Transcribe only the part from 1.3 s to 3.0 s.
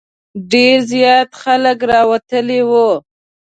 خلک راوتلي وو.